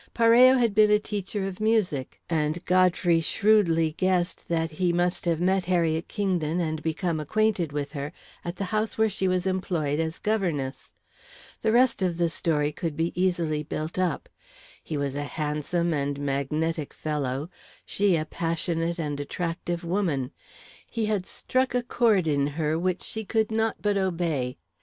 [0.15, 5.39] Parello had been a teacher of music, and Godfrey shrewdly guessed that he must have
[5.39, 8.11] met Harriet Kingdon and become acquainted with her
[8.43, 10.91] at the house where she was employed as governess.
[11.61, 14.27] The rest of the story could be easily built up.
[14.81, 17.51] He was a handsome and magnetic fellow,
[17.85, 20.31] she a passionate and attractive woman.
[20.89, 24.57] He had struck a chord in her which she could not but obey.